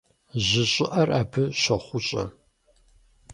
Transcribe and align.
Жьы 0.45 0.63
щӀыӀэр 0.71 1.09
абы 1.21 1.43
щохъущӀэ. 1.59 2.23